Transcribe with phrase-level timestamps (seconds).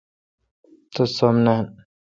[0.93, 1.61] تو سم نان۔